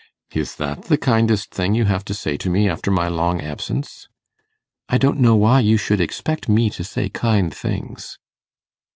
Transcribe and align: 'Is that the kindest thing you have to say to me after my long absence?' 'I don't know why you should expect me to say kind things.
'Is 0.31 0.55
that 0.55 0.85
the 0.85 0.97
kindest 0.97 1.53
thing 1.53 1.75
you 1.75 1.85
have 1.85 2.03
to 2.05 2.15
say 2.15 2.35
to 2.35 2.49
me 2.49 2.67
after 2.67 2.89
my 2.89 3.07
long 3.07 3.39
absence?' 3.39 4.07
'I 4.89 4.97
don't 4.97 5.19
know 5.19 5.35
why 5.35 5.59
you 5.59 5.77
should 5.77 6.01
expect 6.01 6.49
me 6.49 6.71
to 6.71 6.83
say 6.83 7.07
kind 7.07 7.53
things. 7.53 8.17